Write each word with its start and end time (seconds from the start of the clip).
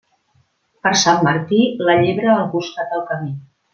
Per 0.87 0.93
Sant 1.01 1.21
Martí, 1.29 1.59
la 1.89 1.97
llebre 2.01 2.33
al 2.37 2.49
costat 2.57 2.91
del 2.95 3.05
camí. 3.13 3.31